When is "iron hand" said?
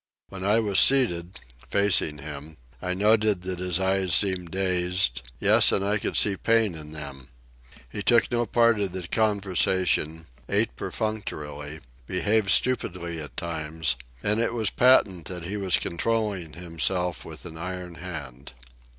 17.59-18.53